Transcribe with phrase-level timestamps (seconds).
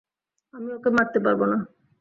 [0.53, 1.57] আমি ওকে মারতে পারবো না।